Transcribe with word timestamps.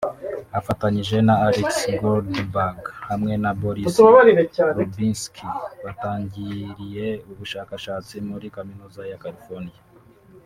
Afatanyije 0.59 1.17
na 1.27 1.33
Alex 1.47 1.69
Goldberg 2.01 2.81
hamwe 3.09 3.33
na 3.43 3.51
Boris 3.61 3.95
Rubinsky 4.77 5.45
batangiriye 5.83 7.07
ubushakashatsi 7.31 8.15
muri 8.29 8.47
kaminuza 8.55 9.01
ya 9.11 9.19
California 9.23 9.81